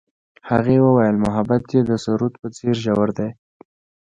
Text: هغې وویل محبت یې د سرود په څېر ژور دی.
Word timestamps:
هغې 0.49 0.77
وویل 0.81 1.15
محبت 1.25 1.63
یې 1.73 1.81
د 1.89 1.91
سرود 2.03 2.33
په 2.41 2.47
څېر 2.55 2.75
ژور 2.83 3.09
دی. 3.17 3.29